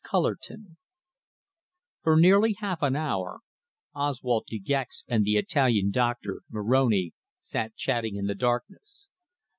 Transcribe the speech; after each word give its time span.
CULLERTON 0.03 0.77
For 2.01 2.19
nearly 2.19 2.53
half 2.53 2.81
an 2.81 2.95
hour 2.95 3.41
Oswald 3.93 4.47
De 4.47 4.57
Gex 4.57 5.03
and 5.07 5.23
the 5.23 5.35
Italian 5.37 5.91
doctor, 5.91 6.41
Moroni, 6.49 7.13
sat 7.37 7.75
chatting 7.75 8.15
in 8.15 8.25
the 8.25 8.33
darkness. 8.33 9.09